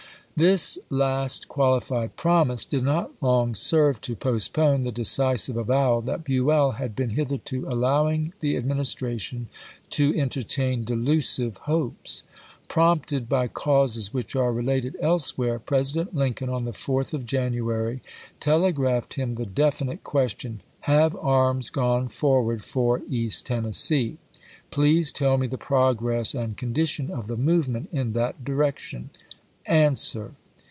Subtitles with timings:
[0.33, 6.71] This last qualified promise did not long serve to postpone the decisive avowal that Buell
[6.77, 9.49] had been hitherto allowing the Administration
[9.91, 12.23] to entertain delusive hopes.
[12.67, 18.01] Prompted by causes which are re lated elsewhere, President Lincoln, on the 4th of January,
[18.39, 20.65] telegi'aphed him the definite question: Lincoln to"
[21.19, 24.17] Havc arms gone forward for East Tennessee?
[24.33, 24.59] jan.ris62.
[24.71, 27.41] Please tell me the progress and condition of the vir..p.
[27.43, 27.45] 53o".
[27.45, 29.09] movement in that dii'ection.
[29.69, 30.31] iinswer."